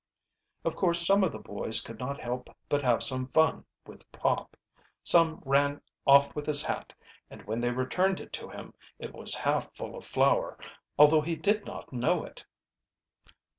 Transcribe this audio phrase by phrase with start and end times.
[0.65, 4.57] Of course some of the boys could not help but have some fun with Pop.
[5.03, 6.91] Some ran off with his hat,
[7.29, 10.57] and when they returned it to him it was half full of flour,
[10.97, 12.43] although he did not know it.